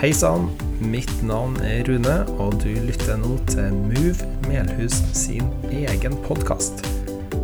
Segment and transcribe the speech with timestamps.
[0.00, 0.46] Hei sann,
[0.80, 6.80] mitt navn er Rune, og du lytter nå til Move Melhus sin egen podkast.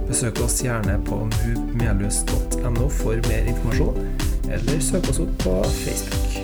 [0.09, 4.01] Besøk oss gjerne på movemelhus.no for mer informasjon,
[4.49, 5.53] eller søk oss opp på
[5.83, 6.41] Facebook.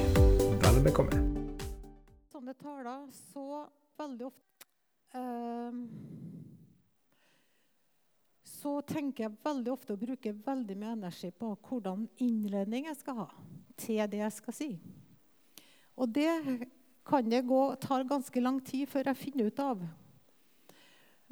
[0.61, 1.25] Vel bekomme.
[2.29, 3.65] Sånne taler så
[4.05, 4.69] veldig ofte
[5.17, 5.83] eh,
[8.61, 13.25] Så tenker jeg veldig ofte å bruke veldig mye energi på hvordan innledning jeg skal
[13.25, 13.31] ha
[13.81, 14.75] til det jeg skal si.
[15.97, 16.31] Og det
[17.07, 19.83] kan det gå, tar ganske lang tid før jeg finner ut av.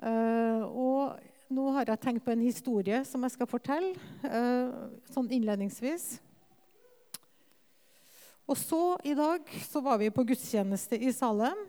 [0.00, 3.92] Uh, og nå har jeg tenkt på en historie som jeg skal fortelle
[4.24, 6.14] uh, sånn innledningsvis.
[8.50, 11.60] Og så i dag så var vi på gudstjeneste i Salem.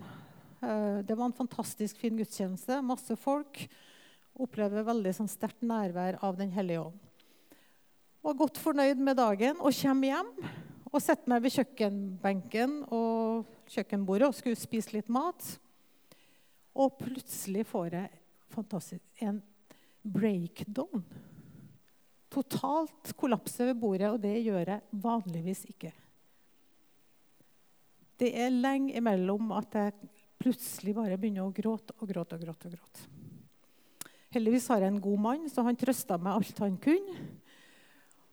[0.63, 2.80] Uh, det var en fantastisk fin gudstjeneste.
[2.85, 3.66] Masse folk.
[4.41, 7.08] Opplever veldig sånn sterkt nærvær av Den hellige ånd.
[8.21, 10.35] Var godt fornøyd med dagen og kommer hjem
[10.91, 15.46] og sette meg ved kjøkkenbenken og kjøkkenbordet og skulle spise litt mat.
[16.76, 18.10] Og plutselig får jeg
[19.24, 19.40] en
[20.04, 21.04] breakdown.
[22.32, 25.91] Totalt kollapse ved bordet, og det gjør jeg vanligvis ikke.
[28.21, 32.68] Det er lenge imellom at jeg plutselig bare begynner å gråte og gråte og gråte.
[32.68, 33.08] og gråte.
[34.32, 37.15] Heldigvis har jeg en god mann, så han trøsta meg alt han kunne.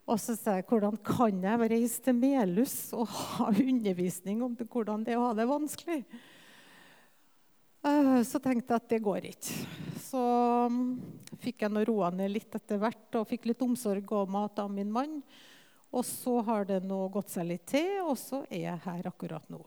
[0.08, 5.04] Og så sa jeg hvordan kan jeg reise til Melhus og ha undervisning om hvordan
[5.04, 6.00] det er å ha det vanskelig?
[7.84, 9.58] Eh, så tenkte jeg at det går ikke.
[10.08, 10.22] Så
[10.72, 10.86] mm,
[11.44, 14.90] fikk jeg roa ned litt etter hvert og fikk litt omsorg og mat av min
[14.92, 15.20] mann.
[15.92, 19.44] Og så har det nå gått seg litt til, og så er jeg her akkurat
[19.52, 19.60] nå.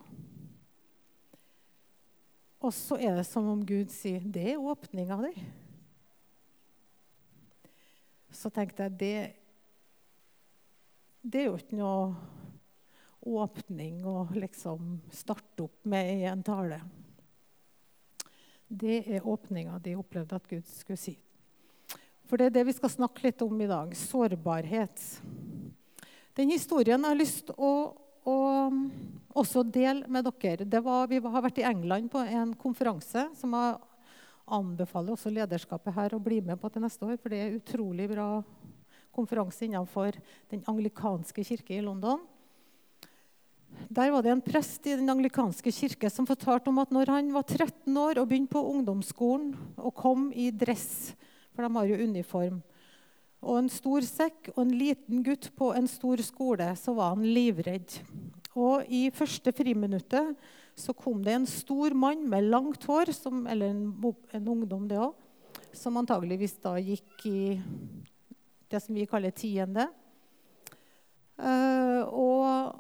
[2.62, 5.46] Og så er det som om Gud sier 'Det er åpninga di'.
[8.32, 9.41] Så tenkte jeg det
[11.22, 12.14] det er jo ikke noe
[13.22, 16.80] åpning å liksom starte opp med i en tale.
[18.66, 21.14] Det er åpninga de opplevde at Gud skulle si.
[22.26, 23.92] For det er det vi skal snakke litt om i dag.
[23.98, 25.04] Sårbarhet.
[26.40, 27.72] Den historien jeg har lyst til å,
[28.24, 28.38] å
[29.36, 33.76] også dele med dere var, Vi har vært i England på en konferanse som jeg
[34.52, 37.20] anbefaler også lederskapet her å bli med på til neste år.
[37.20, 38.30] For det er utrolig bra
[39.16, 40.16] konferanse innenfor
[40.52, 42.22] den anglikanske kirke i London.
[43.92, 47.32] Der var det en prest i den anglikanske kirke som fortalte om at når han
[47.34, 51.14] var 13 år og begynte på ungdomsskolen og kom i dress,
[51.56, 52.60] for de har jo uniform,
[53.42, 57.26] og en stor sekk og en liten gutt på en stor skole, så var han
[57.26, 57.96] livredd.
[58.54, 60.36] Og i første friminuttet
[60.78, 65.00] så kom det en stor mann med langt hår, som, eller en, en ungdom det
[65.02, 65.16] òg,
[65.74, 67.42] som antageligvis da gikk i
[68.72, 69.88] det som vi kaller tiende.
[71.42, 72.80] Uh, og,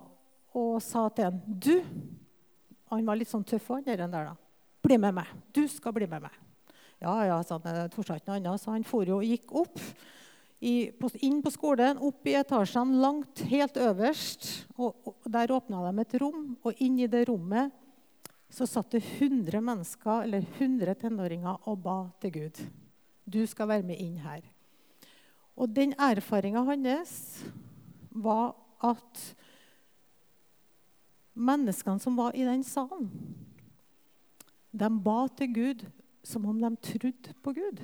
[0.53, 1.79] og, sa til ham Du
[2.91, 4.05] Han var litt sånn tøff, han der.
[4.11, 4.35] da.
[4.83, 5.29] Bli med meg.
[5.55, 6.39] Du skal bli med meg.
[7.01, 7.89] Ja, ja, sa han.
[7.93, 8.61] Torde ikke noe annet.
[8.61, 9.79] Så han for jo og gikk opp.
[10.61, 10.91] I,
[11.25, 14.49] inn på skolen, opp i etasjene, langt helt øverst.
[14.77, 17.71] Og, og Der åpna de et rom, og inn i det rommet
[18.51, 22.59] så satt det 100 mennesker, eller 100 tenåringer og ba til Gud.
[23.23, 24.43] Du skal være med inn her.
[25.55, 27.15] Og den erfaringa hans
[28.11, 29.23] var at
[31.33, 33.09] menneskene som var i den salen,
[34.71, 35.83] de ba til Gud
[36.23, 37.81] som om de trodde på Gud.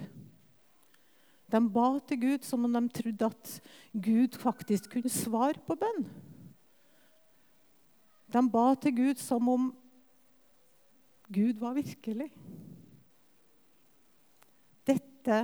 [1.51, 3.51] De ba til Gud som om de trodde at
[3.94, 6.07] Gud faktisk kunne svare på bønn.
[8.34, 9.69] De ba til Gud som om
[11.28, 12.29] Gud var virkelig.
[14.88, 15.39] Dette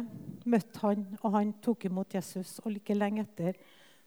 [0.49, 2.57] møtte han, og han tok imot Jesus.
[2.63, 3.57] Og like lenge etter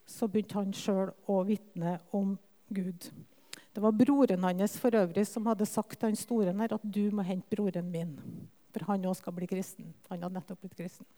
[0.06, 2.36] så begynte han sjøl å vitne om
[2.68, 3.08] Gud.
[3.74, 7.10] Det var broren hans for øvrig som hadde sagt til han store her at du
[7.12, 8.14] må hente broren min.
[8.72, 9.92] For han òg skal bli kristen.
[10.08, 11.08] Han hadde nettopp blitt kristen.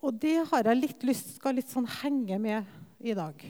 [0.00, 2.66] Og det har jeg litt lyst skal litt sånn henge med
[3.04, 3.42] i dag.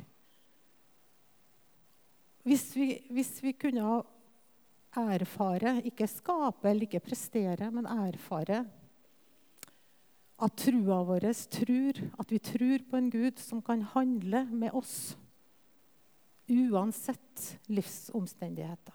[2.45, 4.01] Hvis vi, hvis vi kunne
[4.97, 8.65] erfare, ikke skape eller ikke prestere, men erfare
[10.41, 15.17] at trua vår tror, at vi tror på en Gud som kan handle med oss
[16.51, 18.95] uansett livsomstendigheter.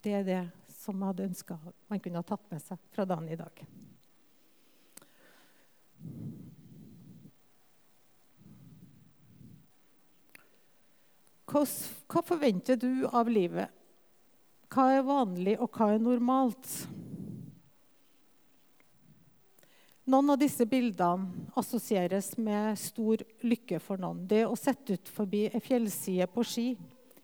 [0.00, 0.40] Det er det
[0.72, 1.58] som jeg hadde ønska
[1.90, 3.64] man kunne ha tatt med seg fra dagen i dag.
[11.50, 13.68] Hva forventer du av livet?
[14.70, 16.68] Hva er vanlig, og hva er normalt?
[20.10, 24.24] Noen av disse bildene assosieres med stor lykke for noen.
[24.26, 26.64] Det å sette ut forbi ei fjellside på ski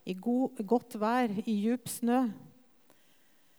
[0.06, 2.20] i god, godt vær, i djup snø.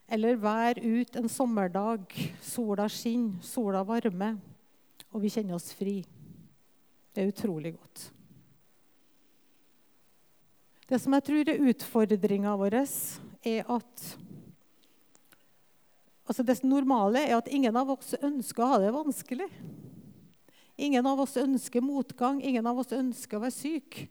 [0.08, 2.06] Eller vær ut en sommerdag,
[2.40, 4.38] sola skinner, sola varmer,
[5.12, 5.98] og vi kjenner oss fri.
[7.12, 8.06] Det er utrolig godt.
[10.88, 12.80] Det som jeg tror er utfordringa vår,
[13.44, 14.08] er at
[16.28, 19.48] altså Det normale er at ingen av oss ønsker å ha det vanskelig.
[20.78, 24.04] Ingen av oss ønsker motgang, ingen av oss ønsker å være syk.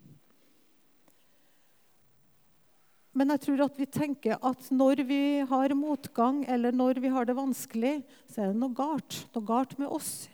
[3.16, 7.24] Men jeg tror at vi tenker at når vi har motgang, eller når vi har
[7.24, 9.22] det vanskelig, så er det noe galt.
[9.32, 10.26] Noe galt med oss.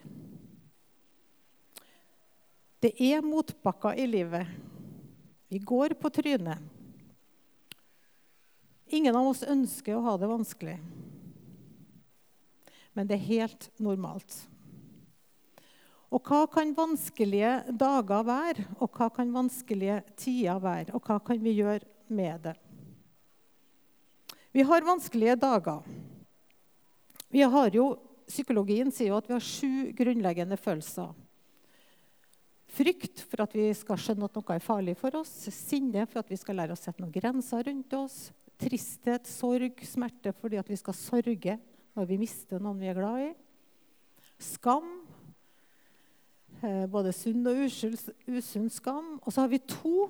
[2.82, 4.50] Det er motbakker i livet.
[5.52, 6.58] Vi går på trynet.
[8.93, 10.81] Ingen av oss ønsker å ha det vanskelig.
[12.92, 14.42] Men det er helt normalt.
[16.12, 20.92] Og hva kan vanskelige dager være, og hva kan vanskelige tider være?
[20.92, 22.56] Og hva kan vi gjøre med det?
[24.52, 25.80] Vi har vanskelige dager.
[27.32, 27.94] Vi har jo,
[28.28, 31.10] Psykologien sier jo at vi har sju grunnleggende følelser.
[32.72, 35.32] Frykt for at vi skal skjønne at noe er farlig for oss.
[35.52, 38.30] Sinne for at vi skal lære å sette noen grenser rundt oss.
[38.60, 41.58] Tristhet, sorg, smerte fordi at vi skal sorge
[41.96, 43.32] når vi mister noen vi er glad i.
[44.42, 44.88] Skam.
[46.62, 49.16] Eh, både sunn og usunn skam.
[49.20, 50.08] Og så har vi to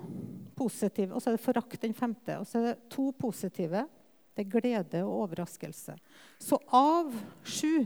[0.57, 2.37] positive, og så er det forakt den femte.
[2.39, 3.87] Og så er det to positive
[4.33, 5.95] det er glede og overraskelse.
[6.41, 7.11] Så av
[7.45, 7.85] sju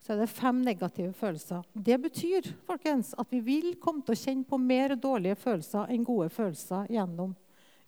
[0.00, 1.64] så er det fem negative følelser.
[1.72, 6.06] Det betyr folkens, at vi vil komme til å kjenne på mer dårlige følelser enn
[6.08, 7.34] gode følelser gjennom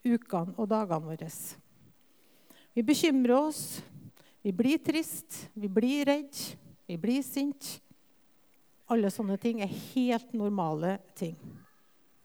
[0.05, 1.29] ukene og dagene våre.
[2.73, 3.83] Vi bekymrer oss,
[4.43, 6.37] vi blir trist, vi blir redd,
[6.87, 7.77] vi blir sint.
[8.91, 11.37] Alle sånne ting er helt normale ting.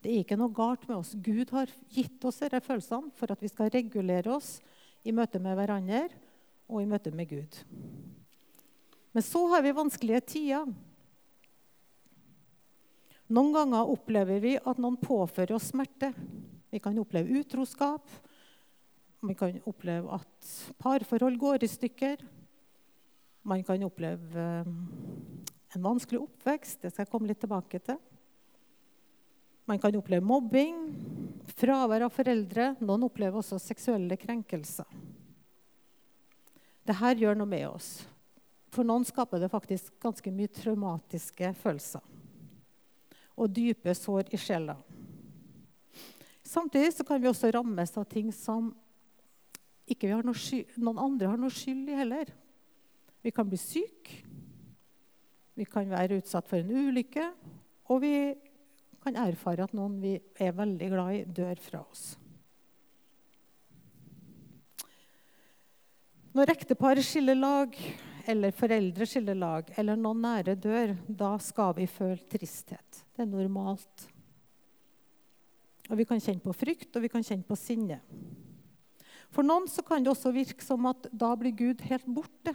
[0.02, 1.14] Det er ikke noe galt med oss.
[1.14, 4.58] Gud har gitt oss disse følelsene for at vi skal regulere oss
[5.06, 6.04] i møte med hverandre
[6.68, 7.62] og i møte med Gud.
[9.14, 10.68] Men så har vi vanskelige tider.
[13.28, 16.12] Noen ganger opplever vi at noen påfører oss smerte.
[16.70, 18.04] Vi kan oppleve utroskap.
[19.20, 22.20] Vi kan oppleve at parforhold går i stykker.
[23.42, 24.68] Man kan oppleve eh,
[25.74, 26.82] en vanskelig oppvekst.
[26.82, 27.98] Det skal jeg komme litt tilbake til.
[29.68, 30.78] Man kan oppleve mobbing,
[31.58, 32.70] fravær av foreldre.
[32.80, 34.86] Noen opplever også seksuelle krenkelser.
[36.88, 37.90] Dette gjør noe med oss.
[38.72, 42.04] For noen skaper det faktisk ganske mye traumatiske følelser.
[43.36, 44.78] Og dype sår i sjela.
[46.48, 48.70] Samtidig kan vi også rammes av ting som
[49.88, 50.34] ikke noe
[50.76, 52.30] noen andre har noe skyld i heller.
[53.24, 54.22] Vi kan bli syke,
[55.58, 57.24] vi kan være utsatt for en ulykke,
[57.90, 58.14] og vi
[59.02, 62.12] kan erfare at noen vi er veldig glad i, dør fra oss.
[66.36, 67.74] Når ektepar skiller lag,
[68.28, 73.02] eller foreldre skiller lag, eller noen nære dør, da skal vi føle tristhet.
[73.16, 74.04] Det er normalt.
[75.88, 78.02] Og Vi kan kjenne på frykt og vi kan kjenne på sinne.
[79.34, 82.54] For noen så kan det også virke som at da blir Gud helt borte.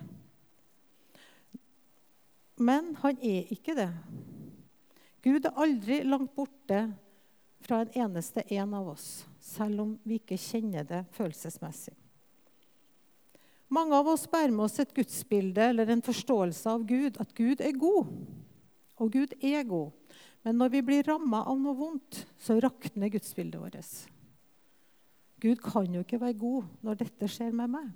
[2.57, 3.89] Men han er ikke det.
[5.23, 6.85] Gud er aldri langt borte
[7.63, 11.95] fra en eneste en av oss, selv om vi ikke kjenner det følelsesmessig.
[13.73, 17.63] Mange av oss bærer med oss et gudsbilde eller en forståelse av Gud, at Gud
[17.63, 18.11] er god.
[19.01, 19.95] Og Gud er god.
[20.43, 23.95] Men når vi blir ramma av noe vondt, så rakner gudsbildet vårt.
[25.43, 27.89] Gud kan jo ikke være god når dette skjer med meg.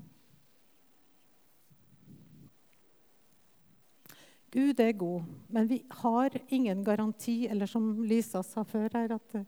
[4.52, 9.36] Gud er god, men vi har ingen garanti, eller som Lisa sa før her, at
[9.36, 9.48] eh,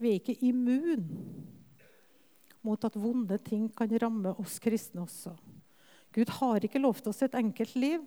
[0.00, 1.06] vi er ikke immun
[2.64, 5.34] mot at vonde ting kan ramme oss kristne også.
[6.14, 8.04] Gud har ikke lovt oss et enkelt liv,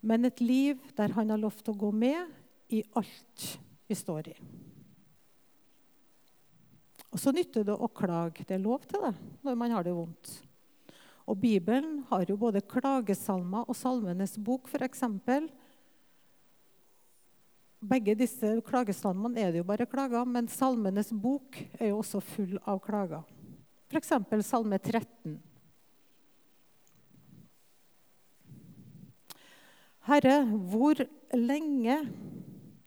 [0.00, 3.46] men et liv der han har lovt å gå med i alt
[3.88, 4.36] vi står i.
[7.10, 8.44] Og så nytter det å klage.
[8.46, 9.14] Det er lov til det
[9.46, 10.36] når man har det vondt.
[11.30, 15.04] Og Bibelen har jo både klagesalmer og Salmenes bok, f.eks.
[17.80, 22.58] Begge disse klagesalmene er det jo bare klager, men Salmenes bok er jo også full
[22.68, 23.22] av klager.
[23.90, 24.12] F.eks.
[24.46, 25.38] Salme 13.
[30.10, 30.36] Herre,
[30.72, 30.98] hvor
[31.36, 31.96] lenge,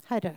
[0.10, 0.36] Herre,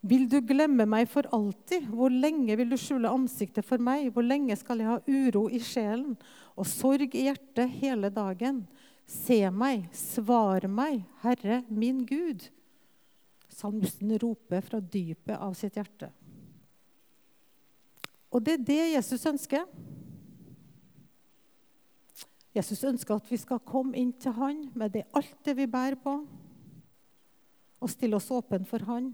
[0.00, 1.88] vil du glemme meg for alltid?
[1.92, 4.08] Hvor lenge vil du skjule ansiktet for meg?
[4.14, 6.14] Hvor lenge skal jeg ha uro i sjelen
[6.56, 8.62] og sorg i hjertet hele dagen?
[9.10, 12.46] Se meg, svar meg, Herre min Gud.
[13.50, 16.08] Salmisten roper fra dypet av sitt hjerte.
[18.30, 19.66] Og det er det Jesus ønsker.
[22.54, 25.98] Jesus ønsker at vi skal komme inn til han med det, alt det vi bærer
[26.02, 26.16] på,
[27.80, 29.12] og stille oss åpen for han.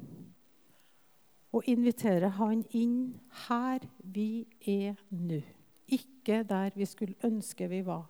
[1.57, 3.15] Og invitere han inn
[3.47, 5.41] her vi er nå.
[5.89, 8.05] Ikke der vi skulle ønske vi var.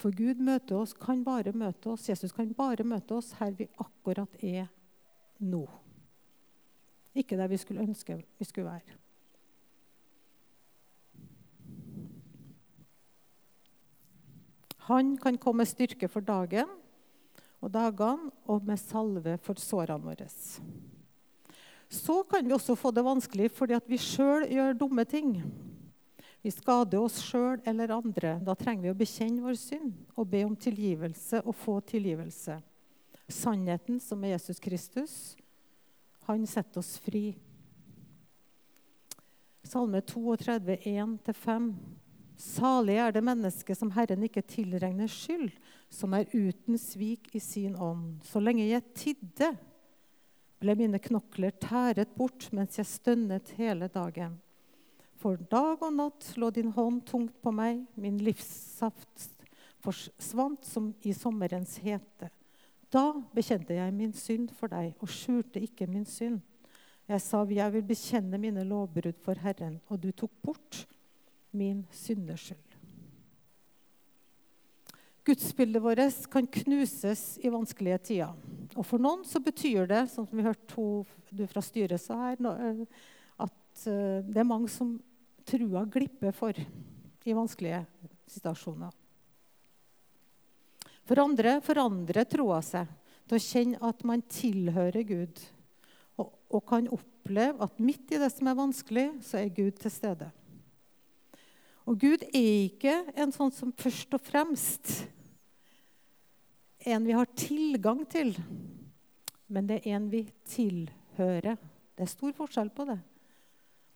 [0.00, 3.68] For Gud møter oss, kan bare møte oss, Jesus kan bare møte oss her vi
[3.78, 4.66] akkurat er
[5.44, 5.66] nå.
[7.14, 8.96] Ikke der vi skulle ønske vi skulle være.
[14.90, 16.70] Han kan komme med styrke for dagen
[17.60, 20.26] og dagene og med salve for sårene våre.
[21.90, 25.34] Så kan vi også få det vanskelig fordi vi sjøl gjør dumme ting.
[26.40, 28.36] Vi skader oss sjøl eller andre.
[28.46, 32.60] Da trenger vi å bekjenne vår synd og be om tilgivelse og få tilgivelse.
[33.30, 35.14] Sannheten, som er Jesus Kristus,
[36.26, 37.34] han setter oss fri.
[39.66, 41.72] Salme 32, 1-5.
[42.40, 45.50] Salig er det mennesket som Herren ikke tilregner skyld,
[45.92, 48.22] som er uten svik i sin ånd.
[48.24, 49.50] Så lenge jeg tidde,
[50.60, 54.38] ble mine knokler tæret bort mens jeg stønnet hele dagen.
[55.20, 59.28] For dag og natt lå din hånd tungt på meg, min livssaft
[59.84, 62.30] forsvant som i sommerens hete.
[62.90, 66.40] Da bekjente jeg min synd for deg og skjulte ikke min synd.
[67.10, 70.84] Jeg sa, jeg vil bekjenne mine lovbrudd for Herren, og du tok bort
[71.50, 72.69] min synderskyld.
[75.24, 78.36] Gudsbildet vårt kan knuses i vanskelige tider.
[78.74, 82.40] Og For noen så betyr det, som vi hørte to, du fra styret sa her,
[82.40, 82.84] eh,
[83.44, 84.96] at eh, det er mange som
[85.48, 87.82] trua glipper for i vanskelige
[88.30, 88.94] situasjoner.
[91.04, 92.88] For andre forandrer troa seg
[93.28, 95.40] til å kjenne at man tilhører Gud,
[96.20, 99.92] og, og kan oppleve at midt i det som er vanskelig, så er Gud til
[99.92, 100.30] stede.
[101.90, 104.92] Og Gud er ikke en sånn som først og fremst
[106.86, 108.30] en vi har tilgang til,
[109.50, 111.58] men det er en vi tilhører.
[111.98, 113.00] Det er stor forskjell på det.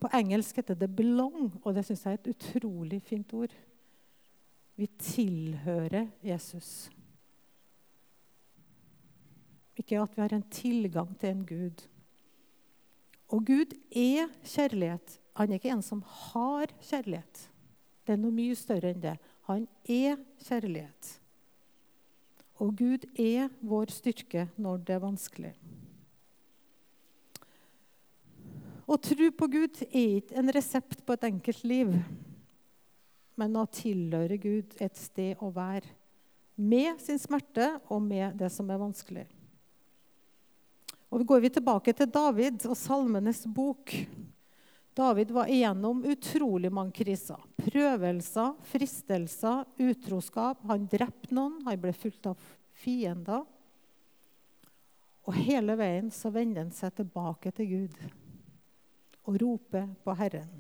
[0.03, 3.55] På engelsk heter det 'belong', og det syns jeg er et utrolig fint ord.
[4.77, 6.91] Vi tilhører Jesus.
[9.79, 11.89] Ikke at vi har en tilgang til en Gud.
[13.29, 15.21] Og Gud er kjærlighet.
[15.37, 17.54] Han er ikke en som har kjærlighet.
[18.05, 19.15] Det er noe mye større enn det.
[19.49, 21.15] Han er kjærlighet.
[22.63, 25.55] Og Gud er vår styrke når det er vanskelig.
[28.85, 31.95] Å tro på Gud er ikke en resept på et enkelt liv,
[33.41, 35.89] men å tilhøre Gud et sted å være.
[36.55, 39.25] Med sin smerte og med det som er vanskelig.
[41.11, 43.91] Og Går vi tilbake til David og Salmenes bok
[44.95, 47.41] David var igjennom utrolig mange kriser.
[47.59, 50.61] Prøvelser, fristelser, utroskap.
[50.71, 53.43] Han drepte noen, han ble fulgt av fiender.
[55.25, 57.99] Og hele veien så vender han seg tilbake til Gud
[59.25, 60.53] og roper på Herren.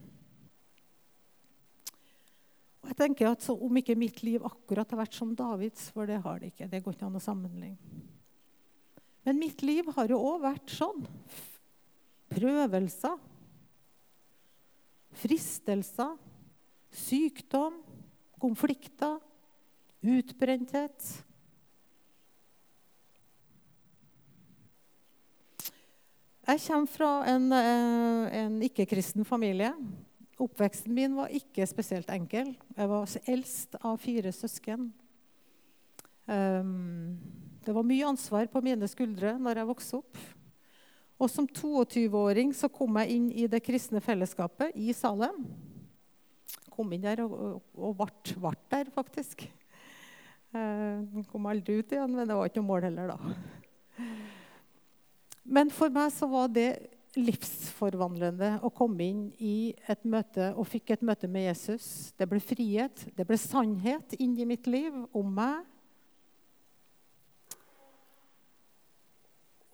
[2.84, 6.18] Og jeg tenker at Om ikke mitt liv akkurat har vært som Davids, for det
[6.24, 8.02] har det ikke, det går ikke an å sammenligne.
[9.24, 11.06] Men mitt liv har jo òg vært sånn.
[12.34, 13.14] Prøvelser
[15.18, 16.16] fristelser,
[16.94, 17.80] sykdom,
[18.42, 19.18] konflikter,
[20.04, 21.12] utbrenthet.
[26.44, 29.72] Jeg kommer fra en, eh, en ikke-kristen familie.
[30.38, 32.54] Oppveksten min var ikke spesielt enkel.
[32.76, 34.92] Jeg var eldst av fire søsken.
[36.26, 37.18] Ehm,
[37.64, 40.18] det var mye ansvar på mine skuldre når jeg vokste opp.
[41.24, 45.38] Og som 22-åring så kom jeg inn i det kristne fellesskapet i Salem.
[46.74, 49.46] Kom inn der og, og ble, vart, der, faktisk.
[50.52, 54.04] Eh, kom aldri ut igjen, men det var ikke noe mål heller da.
[55.56, 56.68] Men for meg så var det
[57.16, 62.12] livsforvandlende å komme inn i et møte og fikk et møte med Jesus.
[62.18, 65.62] Det ble frihet, det ble sannhet inn i mitt liv om meg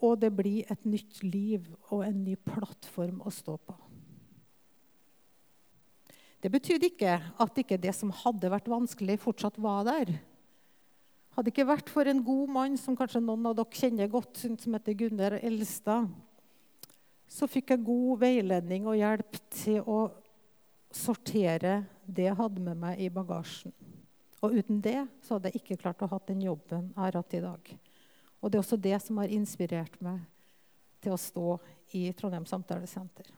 [0.01, 3.77] Og det blir et nytt liv og en ny plattform å stå på.
[6.41, 10.15] Det betydde ikke at ikke det som hadde vært vanskelig, fortsatt var der.
[11.37, 14.77] Hadde ikke vært for en god mann som kanskje noen av dere kjenner godt, som
[14.77, 16.09] heter Gunnar Elstad,
[17.31, 20.01] så fikk jeg god veiledning og hjelp til å
[20.91, 23.75] sortere det jeg hadde med meg i bagasjen.
[24.41, 27.37] Og uten det så hadde jeg ikke klart å ha den jobben jeg har hatt
[27.37, 27.73] i dag.
[28.41, 30.23] Og det er også det som har inspirert meg
[31.01, 31.57] til å stå
[31.97, 33.29] i Trondheim samtalesenter.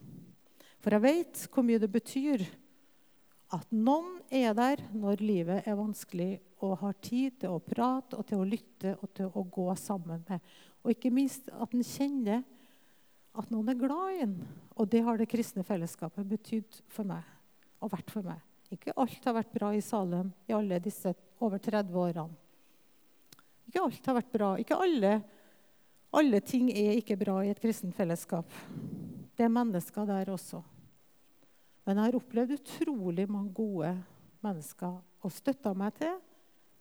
[0.82, 2.44] For jeg vet hvor mye det betyr
[3.52, 8.26] at noen er der når livet er vanskelig, og har tid til å prate og
[8.28, 10.42] til å lytte og til å gå sammen med.
[10.82, 12.44] Og ikke minst at en kjenner
[13.34, 14.36] at noen er glad i en.
[14.78, 17.26] Og det har det kristne fellesskapet betydd for meg
[17.82, 18.38] og vært for meg.
[18.72, 22.41] Ikke alt har vært bra i Salem i alle disse over 30 årene.
[23.72, 24.48] Ikke alt har vært bra.
[24.60, 25.12] Ikke alle,
[26.12, 28.44] alle ting er ikke bra i et kristent fellesskap.
[29.32, 30.60] Det er mennesker der også.
[31.86, 33.94] Men jeg har opplevd utrolig mange gode
[34.44, 36.12] mennesker og støtta meg til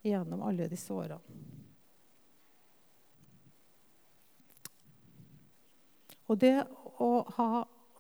[0.03, 1.21] gjennom alle disse årene.
[6.27, 6.57] Og det
[7.00, 7.50] å ha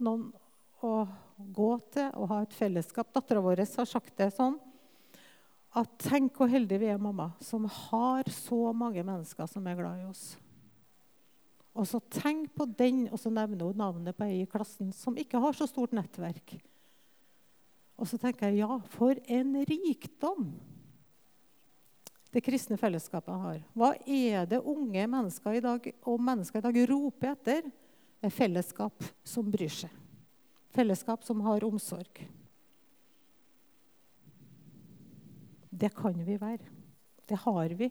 [0.03, 0.27] noen
[0.83, 0.93] å
[1.55, 4.59] gå til og ha et fellesskap Dattera vår har sagt det sånn
[5.71, 10.01] at tenk hvor heldige vi er, mamma, som har så mange mennesker som er glad
[10.01, 10.25] i oss.
[11.71, 15.15] Og så tenk på den, og så nevner hun navnet på ei i klassen som
[15.15, 16.57] ikke har så stort nettverk.
[17.95, 20.51] Og så tenker jeg ja, for en rikdom
[22.31, 23.63] det kristne fellesskapet har.
[23.75, 27.65] Hva er det unge mennesker i dag og mennesker i dag roper etter?
[28.21, 29.91] Det er fellesskap som bryr seg.
[30.71, 32.21] Fellesskap som har omsorg.
[35.71, 36.67] Det kan vi være.
[37.27, 37.89] Det har vi.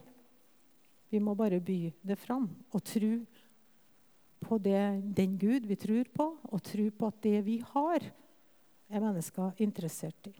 [1.10, 3.14] Vi må bare by det fram og tro
[4.40, 4.82] på det,
[5.16, 8.04] den Gud vi tror på, og tro på at det vi har,
[8.90, 10.34] er mennesker interessert i.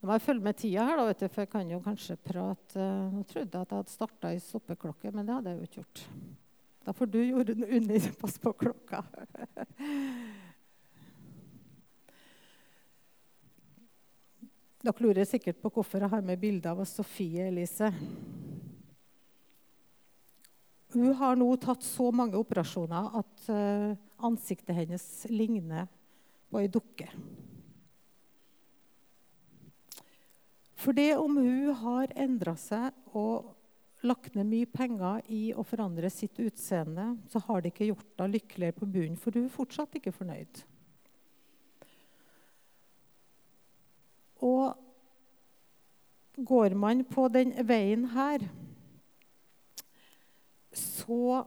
[0.00, 2.84] Nå må jeg følge med tida her, da, du, for jeg kan jo kanskje prate
[3.12, 5.80] Nå trodde jeg at jeg hadde starta i stoppeklokke, men det hadde jeg jo ikke
[5.82, 6.04] gjort.
[6.86, 8.06] Da får du den under.
[8.20, 9.02] Pass på klokka.
[14.80, 17.90] Dere lurer sikkert på hvorfor jeg har med bilde av Sofie Elise.
[20.94, 23.92] Hun har nå tatt så mange operasjoner at uh,
[24.24, 25.84] ansiktet hennes ligner
[26.48, 27.10] på ei dukke.
[30.80, 33.52] For det om hun har endra seg og
[34.00, 38.38] lagt ned mye penger i å forandre sitt utseende, så har det ikke gjort henne
[38.38, 40.64] lykkeligere på bunnen, for hun er fortsatt ikke fornøyd.
[44.40, 44.72] Og
[46.46, 48.44] går man på den veien her,
[50.72, 51.42] så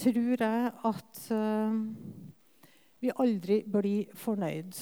[0.00, 1.76] tror jeg at uh,
[3.00, 4.76] vi aldri blir fornøyd.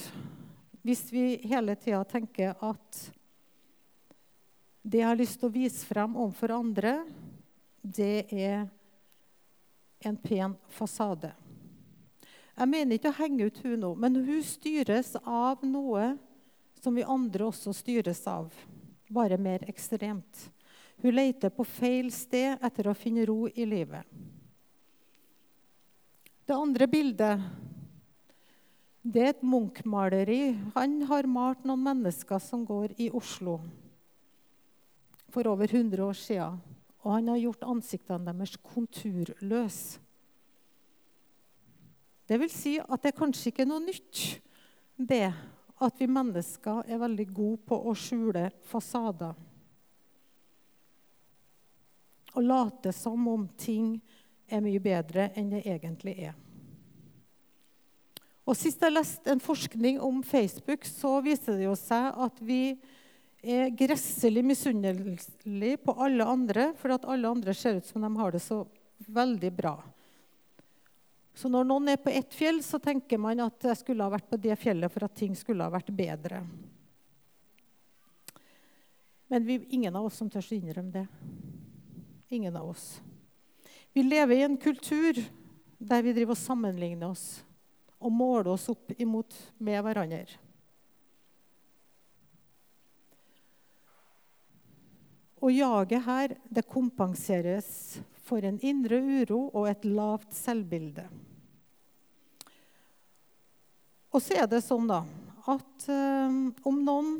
[0.83, 3.01] Hvis vi hele tida tenker at
[4.81, 7.01] det jeg har lyst til å vise frem overfor andre,
[7.83, 8.63] det er
[10.07, 11.33] en pen fasade.
[12.59, 16.13] Jeg mener ikke å henge ut hun nå, men hun styres av noe
[16.83, 18.53] som vi andre også styres av,
[19.09, 20.49] bare mer ekstremt.
[20.99, 24.03] Hun leter på feil sted etter å finne ro i livet.
[26.49, 27.43] Det andre bildet
[29.09, 30.57] det er et Munch-maleri.
[30.75, 33.59] Han har malt noen mennesker som går i Oslo
[35.29, 36.59] for over 100 år siden.
[36.99, 40.01] Og han har gjort ansiktene deres konturløse.
[42.29, 44.19] Det vil si at det er kanskje ikke noe nytt,
[44.93, 45.31] det
[45.79, 49.33] at vi mennesker er veldig gode på å skjule fasader.
[52.35, 53.95] Og late som om ting
[54.49, 56.35] er mye bedre enn det egentlig er.
[58.49, 62.73] Og Sist jeg leste en forskning om Facebook, så viser det jo seg at vi
[63.45, 68.33] er gresselig misunnelige på alle andre, for at alle andre ser ut som de har
[68.33, 68.63] det så
[69.05, 69.77] veldig bra.
[71.39, 74.27] Så når noen er på ett fjell, så tenker man at jeg skulle ha vært
[74.27, 76.41] på det fjellet for at ting skulle ha vært bedre.
[79.31, 81.05] Men vi, ingen av oss som tør å innrømme det.
[82.35, 82.97] Ingen av oss.
[83.95, 85.21] Vi lever i en kultur
[85.77, 87.39] der vi driver og sammenligner oss
[88.03, 90.35] og måler oss opp imot med hverandre.
[95.39, 97.71] Og jaget her det kompenseres
[98.27, 101.07] for en indre uro og et lavt selvbilde.
[104.09, 105.03] Og så er det sånn da,
[105.49, 107.11] at um, om noen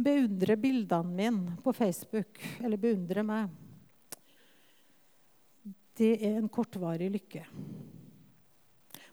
[0.00, 3.50] beundrer bildene mine på Facebook, eller beundrer meg
[6.00, 7.42] Det er en kortvarig lykke.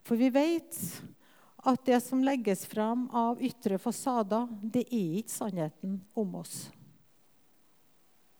[0.05, 0.77] For vi vet
[1.67, 6.69] at det som legges fram av ytre fasader, det er ikke sannheten om oss.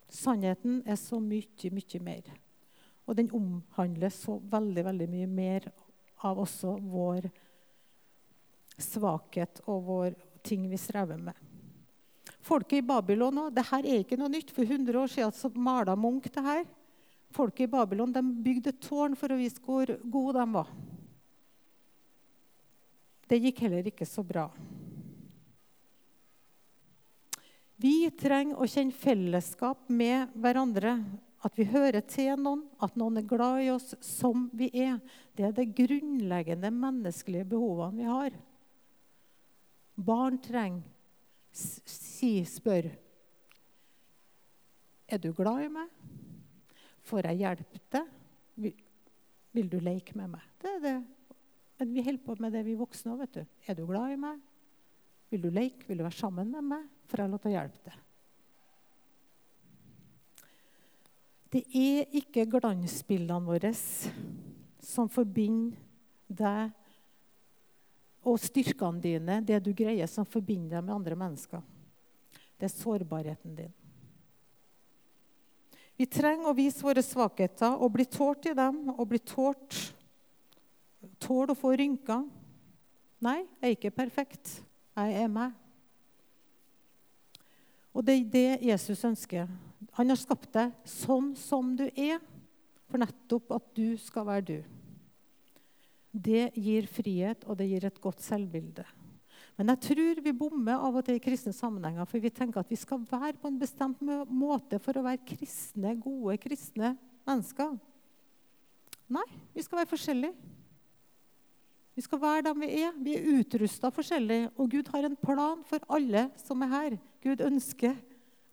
[0.08, 2.30] Sannheten er så mye, mye mer.
[3.04, 5.68] Og den omhandler så veldig, veldig mye mer
[6.24, 7.28] av også vår
[8.82, 11.36] svakhet og vår ting vi strever med.
[12.48, 13.54] Folket i Babylon òg.
[13.56, 14.54] Dette er ikke noe nytt.
[14.56, 16.66] For 100 år siden så mala Munch det her.
[17.32, 20.70] folket i Babylon de bygde tårn for å vise hvor gode de var.
[23.28, 24.48] Det gikk heller ikke så bra.
[27.78, 30.98] Vi trenger å kjenne fellesskap med hverandre.
[31.46, 34.98] At vi hører til noen, at noen er glad i oss som vi er.
[35.38, 38.40] Det er det grunnleggende menneskelige behovene vi har.
[39.98, 40.86] Barn trenger
[41.58, 42.90] si, spør
[45.08, 45.92] Er du glad i meg?
[47.08, 48.10] Får jeg hjelpe deg?
[49.56, 50.44] Vil, du leke med meg?
[50.60, 50.98] Det er det.
[51.80, 53.38] Men vi holder på med det vi voksne òg.
[53.40, 54.42] Er du glad i meg?
[55.32, 55.88] Vil du leke?
[55.88, 56.84] Vil du være sammen med meg?
[57.08, 58.04] Får jeg lov til å hjelpe deg?
[61.56, 63.72] Det er ikke glansbildene våre
[64.84, 65.80] som forbinder
[66.28, 66.76] deg
[68.28, 71.62] og styrkene dine, det du greier, som forbinder deg med andre mennesker.
[72.58, 73.74] Det er sårbarheten din.
[75.98, 78.90] Vi trenger å vise våre svakheter og bli tålt i dem.
[78.98, 79.94] og bli tålt,
[81.22, 82.26] Tåle å få rynker.
[83.24, 84.62] Nei, jeg er ikke perfekt.
[84.98, 85.54] Jeg er meg.
[87.94, 89.48] Og det er det Jesus ønsker.
[89.98, 92.20] Han har skapt deg sånn som du er,
[92.90, 94.58] for nettopp at du skal være du.
[96.18, 98.86] Det gir frihet, og det gir et godt selvbilde.
[99.58, 102.70] Men jeg tror vi bommer av og til i kristne sammenhenger, for vi tenker at
[102.70, 106.94] vi skal være på en bestemt måte for å være kristne, gode kristne
[107.26, 107.74] mennesker.
[109.14, 109.26] Nei,
[109.56, 110.54] vi skal være forskjellige.
[111.98, 112.94] Vi skal være dem vi er.
[113.02, 114.44] Vi er utrusta forskjellig.
[114.62, 116.98] Og Gud har en plan for alle som er her.
[117.24, 117.96] Gud ønsker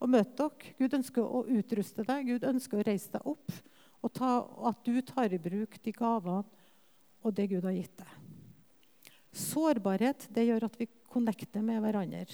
[0.01, 0.75] å møte dere.
[0.79, 2.31] Gud ønsker å utruste deg.
[2.31, 3.53] Gud ønsker å reise deg opp.
[4.01, 4.31] Og ta,
[4.71, 6.64] at du tar i bruk de gavene
[7.25, 8.11] og det Gud har gitt deg.
[9.35, 12.27] Sårbarhet det gjør at vi connecter med hverandre.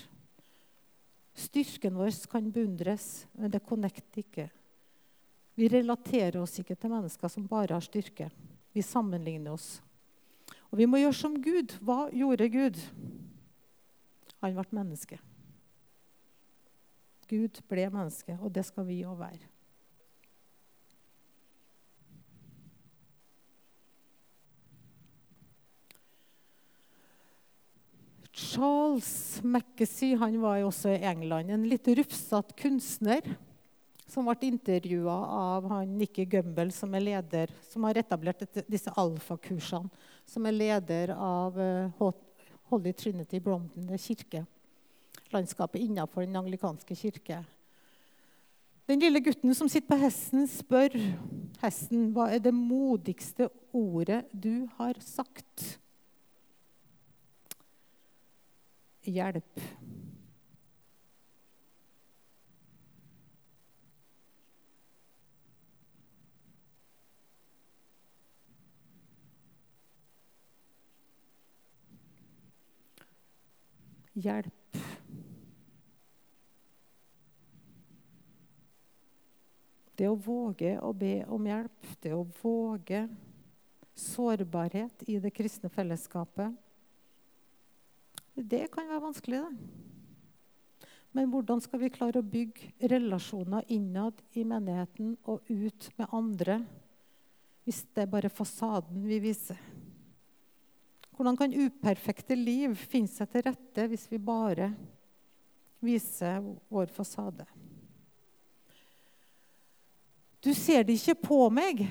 [1.41, 4.49] Styrken vår kan beundres, men det connecter ikke.
[5.57, 8.29] Vi relaterer oss ikke til mennesker som bare har styrke.
[8.73, 9.79] Vi sammenligner oss.
[10.71, 11.75] Og vi må gjøre som Gud.
[11.83, 12.79] Hva gjorde Gud?
[14.41, 15.19] Han ble menneske.
[17.31, 19.50] Gud ble menneske, og det skal vi òg være.
[28.61, 31.49] Charles Mackesy han var jo også i England.
[31.49, 33.25] En litt rufsete kunstner
[34.11, 39.89] som ble intervjua av han Nikki Gumbel, som er leder, som har etablert disse alfakursene.
[40.29, 42.13] Som er leder av uh,
[42.69, 44.45] Holy Trinity Brompton kirke.
[45.33, 47.41] Landskapet innenfor den anglikanske kirke.
[48.85, 51.01] Den lille gutten som sitter på hesten, spør
[51.63, 55.79] hesten hva er det modigste ordet du har sagt.
[59.03, 59.61] Hjelp.
[74.21, 74.79] hjelp.
[79.97, 83.05] Det å våge å be om hjelp, det å våge
[84.01, 86.55] sårbarhet i det kristne fellesskapet,
[88.47, 89.81] det kan være vanskelig, det.
[91.13, 96.61] Men hvordan skal vi klare å bygge relasjoner innad i menigheten og ut med andre
[97.67, 99.59] hvis det er bare fasaden vi viser?
[101.17, 104.71] Hvordan kan uperfekte liv finne seg til rette hvis vi bare
[105.83, 106.39] viser
[106.71, 107.45] vår fasade?
[110.41, 111.83] Du ser det ikke på meg.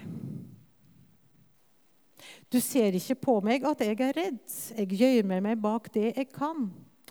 [2.52, 4.44] Du ser ikke på meg at jeg er redd.
[4.78, 6.70] Jeg gjemmer meg bak det jeg kan.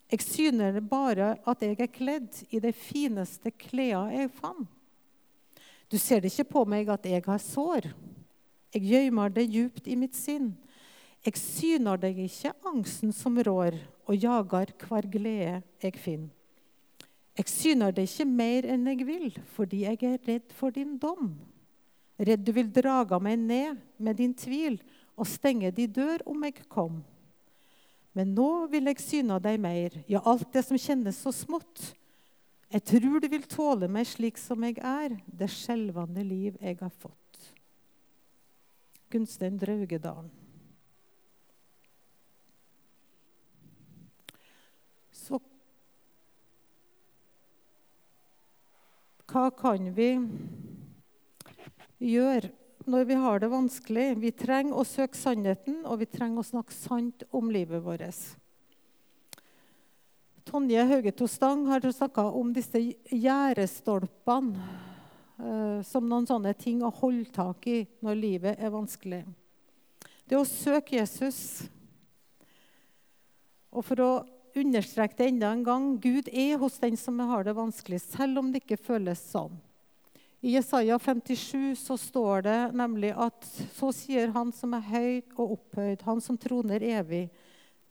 [0.08, 4.68] Jeg syner bare at jeg er kledd i de fineste klærne jeg fant.
[5.88, 7.88] Du ser ikke på meg at jeg har sår.
[8.74, 10.50] Jeg gjemmer det djupt i mitt sinn.
[11.24, 13.76] Jeg syner deg ikke angsten som rår,
[14.08, 16.34] og jager hver glede jeg finner.
[17.38, 21.36] Jeg syner deg ikke mer enn jeg vil, fordi jeg er redd for din dom.
[22.18, 24.80] Redd du vil drage meg ned med din tvil
[25.18, 27.02] og stenge de dør om jeg kom.
[28.16, 31.92] Men nå vil jeg syne deg mer, ja, alt det som kjennes så smått.
[32.68, 36.92] Jeg tror du vil tåle meg slik som jeg er, det skjelvende liv jeg har
[37.00, 37.14] fått.
[39.09, 40.28] Gunstein Draugedalen.
[45.14, 45.40] Så
[49.28, 50.12] hva kan vi
[52.09, 52.52] gjøre
[52.88, 54.07] når vi har det vanskelig?
[54.22, 58.22] Vi trenger å søke sannheten, og vi trenger å snakke sant om livet vårt.
[60.48, 62.81] Tonje Haugeto Stang har snakka om disse
[63.12, 64.57] gjerdestolpene
[65.37, 69.27] eh, som noen sånne ting å holde tak i når livet er vanskelig.
[70.24, 71.68] Det å søke Jesus.
[73.68, 74.11] Og for å
[74.57, 78.53] understreke det enda en gang Gud er hos den som har det vanskelig, selv om
[78.53, 79.53] det ikke føles sånn.
[80.40, 85.57] I Jesaja 57 så står det nemlig at så sier Han som er høy og
[85.57, 87.27] opphøyd, Han som troner evig.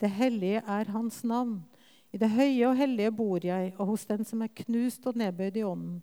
[0.00, 1.60] Det hellige er Hans navn.
[2.08, 5.58] I det høye og hellige bor jeg, og hos den som er knust og nedbøyd
[5.60, 5.98] i ånden.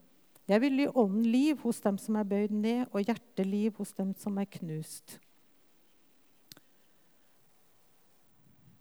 [0.45, 4.11] Jeg vil gi ånden liv hos dem som er bøyd ned, og hjerteliv hos dem
[4.13, 5.17] som er knust.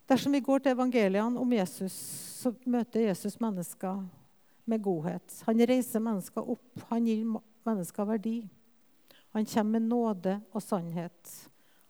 [0.04, 1.96] Dersom vi går til evangeliene om Jesus,
[2.42, 4.02] så møter Jesus mennesker
[4.68, 5.40] med godhet.
[5.46, 7.24] Han reiser mennesker opp, han gir
[7.66, 8.38] mennesker verdi.
[9.34, 11.30] Han kommer med nåde og sannhet.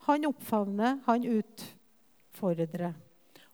[0.06, 2.94] Han oppfavner, han utfordrer.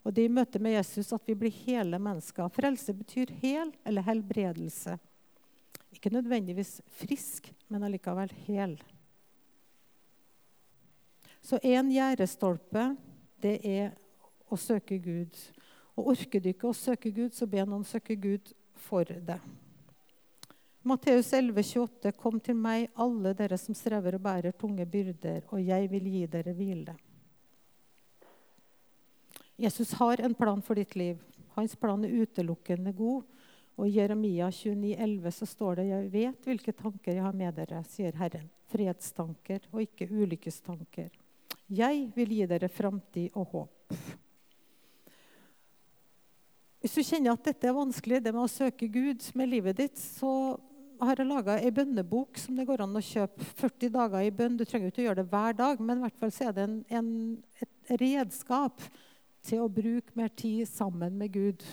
[0.02, 2.48] Og det er i møte med Jesus at vi blir hele mennesker.
[2.54, 4.96] Frelse betyr hel eller helbredelse.
[5.90, 8.76] Ikke nødvendigvis frisk, men allikevel hel.
[11.40, 12.92] Så en gjerdestolpe,
[13.42, 13.90] det er
[14.50, 15.36] å søke Gud.
[15.96, 19.40] Og orker du ikke å søke Gud, så be noen søke Gud for deg.
[20.82, 25.60] Matteus 11, 28, Kom til meg, alle dere som strever og bærer tunge byrder, og
[25.60, 26.94] jeg vil gi dere hvile.
[29.60, 31.18] Jesus har en plan for ditt liv.
[31.52, 33.26] Hans plan er utelukkende god.
[33.76, 37.54] Og I Jeremia 29, 11 så står det Jeg vet hvilke tanker jeg har med
[37.60, 38.48] dere, sier Herren.
[38.72, 41.10] Fredstanker og ikke ulykkestanker.
[41.68, 43.94] Jeg vil gi dere framtid og håp.
[46.80, 50.00] Hvis du kjenner at dette er vanskelig, det med å søke Gud med livet ditt,
[50.00, 50.56] så
[51.00, 53.46] har jeg laga ei bønnebok som det går an å kjøpe.
[53.60, 54.58] 40 dager i bønn.
[54.58, 56.66] Du trenger ikke å gjøre det hver dag, men i hvert fall så er det
[56.66, 57.10] en, en,
[57.64, 58.84] et redskap
[59.46, 61.64] til å bruke mer tid sammen med Gud.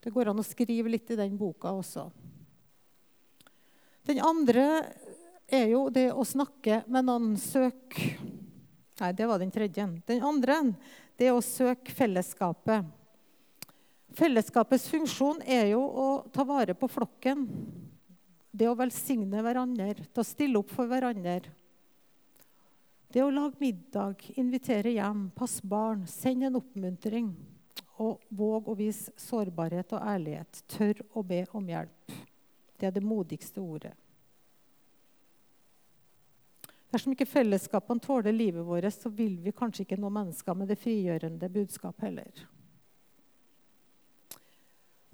[0.00, 2.08] Det går an å skrive litt i den boka også.
[4.08, 4.66] Den andre
[5.50, 7.34] er jo det å snakke med noen.
[7.40, 7.98] Søk
[9.00, 9.86] Nei, det var den tredje.
[10.04, 10.58] Den andre
[11.16, 12.84] det er å søke fellesskapet.
[14.16, 17.46] Fellesskapets funksjon er jo å ta vare på flokken.
[18.50, 21.40] Det å velsigne hverandre, til å stille opp for hverandre.
[23.10, 27.32] Det å lage middag, invitere hjem, passe barn, sende en oppmuntring.
[28.00, 30.62] Og våg å vise sårbarhet og ærlighet.
[30.70, 32.14] Tør å be om hjelp.
[32.80, 33.92] Det er det modigste ordet.
[36.90, 40.78] Dersom ikke fellesskapene tåler livet vårt, så vil vi kanskje ikke nå mennesker med det
[40.80, 42.46] frigjørende budskap heller.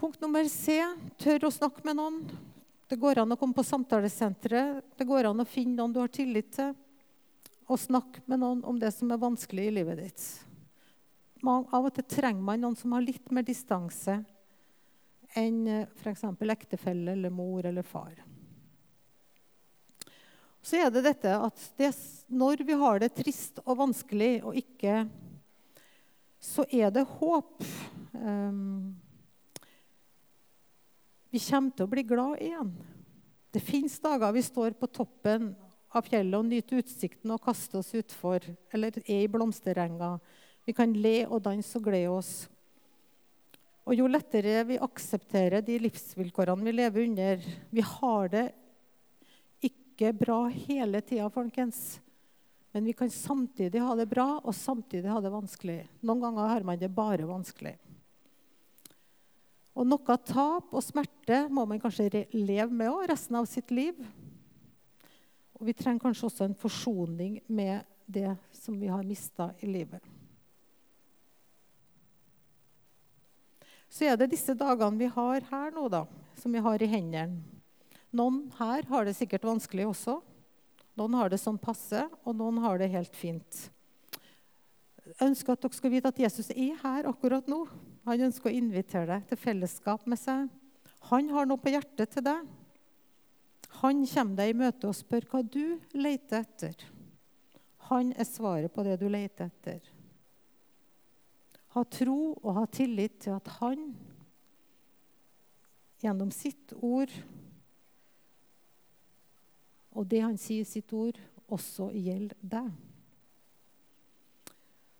[0.01, 0.79] Punkt nummer C
[1.21, 2.23] tør å snakke med noen.
[2.87, 4.85] Det går an å komme på samtalesenteret.
[4.97, 6.75] Det går an å finne noen du har tillit til,
[7.67, 10.27] og snakke med noen om det som er vanskelig i livet ditt.
[11.47, 14.21] Av og til trenger man noen som har litt mer distanse
[15.37, 16.25] enn eh, f.eks.
[16.55, 18.15] ektefelle eller mor eller far.
[20.63, 21.93] Så er det dette at det,
[22.27, 25.07] når vi har det trist og vanskelig og ikke
[26.43, 27.65] Så er det håp.
[28.13, 28.95] Um,
[31.37, 32.73] vi kommer til å bli glad igjen.
[33.53, 35.51] Det fins dager vi står på toppen
[35.93, 40.17] av fjellet og nyter utsikten og kaster oss utfor, eller er i blomsterenga.
[40.65, 42.33] Vi kan le og danse og glede oss.
[43.87, 48.47] Og jo lettere vi aksepterer de livsvilkårene vi lever under Vi har det
[49.69, 52.01] ikke bra hele tida, folkens.
[52.73, 55.83] Men vi kan samtidig ha det bra og samtidig ha det vanskelig.
[56.01, 57.77] Noen ganger har man det bare vanskelig.
[59.77, 63.99] Og noe tap og smerte må man kanskje leve med også, resten av sitt liv.
[65.57, 70.01] Og vi trenger kanskje også en forsoning med det som vi har mista i livet.
[73.93, 76.05] Så er det disse dagene vi har her nå, da,
[76.41, 77.45] som vi har i hendene.
[78.17, 80.19] Noen her har det sikkert vanskelig også.
[80.97, 83.67] Noen har det sånn passe, og noen har det helt fint.
[85.05, 87.67] Jeg ønsker at dere skal vite at Jesus er her akkurat nå.
[88.07, 90.47] Han ønsker å invitere deg til fellesskap med seg.
[91.11, 92.47] Han har noe på hjertet til deg.
[93.83, 96.87] Han kommer deg i møte og spør hva du leter etter.
[97.91, 99.81] Han er svaret på det du leter etter.
[101.75, 103.91] Ha tro og ha tillit til at han
[106.01, 107.13] gjennom sitt ord
[109.97, 111.17] og det han sier i sitt ord,
[111.49, 112.73] også gjelder deg.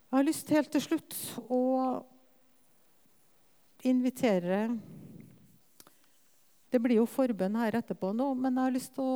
[0.07, 1.17] Jeg har lyst helt til slutt
[1.53, 1.61] å
[3.85, 4.79] invitere
[6.73, 9.11] Det blir jo forbønn her etterpå nå, men jeg har lyst til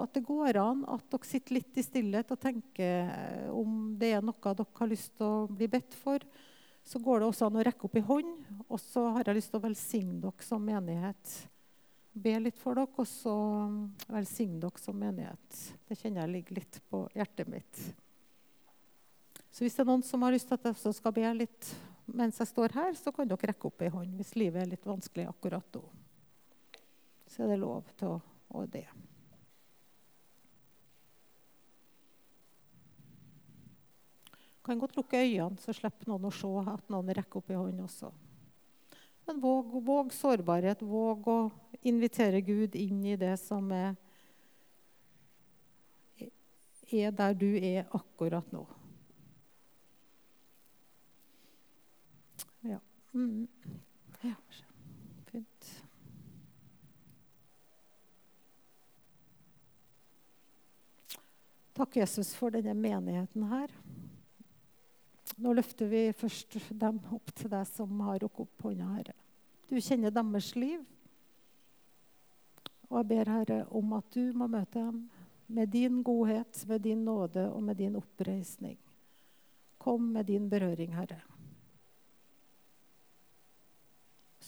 [0.00, 3.14] at det går an at dere sitter litt i stillhet og tenker
[3.54, 6.22] om det er noe dere har lyst til å bli bedt for.
[6.86, 8.36] Så går det også an å rekke opp i hånd,
[8.68, 11.34] og så har jeg lyst til å velsigne dere som menighet
[12.12, 13.34] be litt for dere, og så
[14.10, 15.60] velsigne dere som menighet.
[15.86, 17.82] Det kjenner jeg ligger litt på hjertet mitt.
[19.50, 21.70] Så hvis det er noen som har lyst til at jeg også skal be litt
[22.06, 24.88] mens jeg står her, så kan dere rekke opp ei hånd hvis livet er litt
[24.88, 25.84] vanskelig akkurat nå.
[27.30, 28.18] Så er det lov til å,
[28.58, 28.88] å det.
[34.70, 37.80] kan godt lukke øynene, så slipper noen å se at noen rekker opp ei hånd
[37.82, 38.10] også.
[39.26, 40.82] Men våg, våg, sårbarhet.
[40.82, 41.38] Våg å
[41.86, 43.94] invitere Gud inn i det som er,
[46.90, 48.64] er der du er akkurat nå.
[52.66, 52.80] Ja.
[53.12, 53.48] Mm.
[54.20, 54.34] ja.
[55.30, 55.82] Fint.
[61.72, 63.72] Takk, Jesus, for denne menigheten her.
[65.40, 69.14] Nå løfter vi først dem opp til deg som har rukket opp hånda, Herre.
[69.70, 70.82] Du kjenner deres liv.
[72.90, 75.04] Og jeg ber, Herre, om at du må møte dem
[75.50, 78.76] med din godhet, med din nåde og med din oppreisning.
[79.78, 81.22] Kom med din berøring, Herre.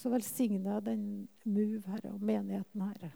[0.02, 3.10] Så velsigne den Move, Herre, og menigheten, Herre.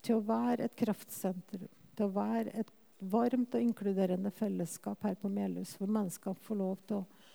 [0.00, 2.70] Til å være et kraftsenter, til å være et
[3.12, 7.28] varmt og inkluderende fellesskap her på Melhus, hvor mennesker får lov til å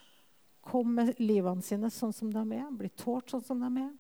[0.66, 3.94] komme med livene sine sånn som de er, bli tålt sånn som de er,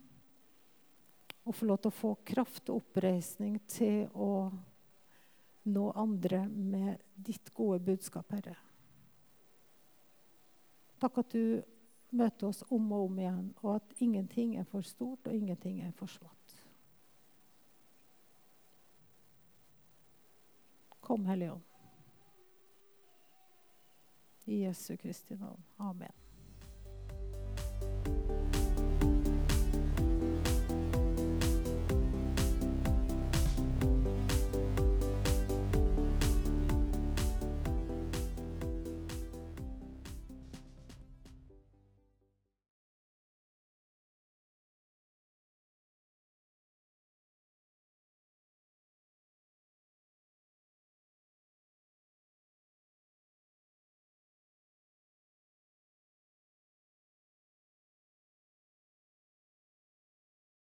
[1.46, 4.50] og få lov til å få kraft og oppreisning til å
[5.70, 8.58] nå andre med ditt gode budskap, Herre.
[10.98, 11.77] Takk at du
[12.10, 15.92] møter oss om og om igjen, og at ingenting er for stort og ingenting er
[15.92, 16.56] for smått.
[21.00, 21.64] Kom, Hellige Ånd.
[24.46, 25.64] I Jesu Kristi navn.
[25.78, 26.27] Amen.